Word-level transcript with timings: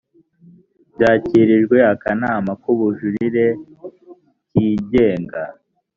byakirijwe 0.95 1.77
akanama 1.93 2.51
k’ubujurire 2.61 3.45
kigenga 4.51 5.41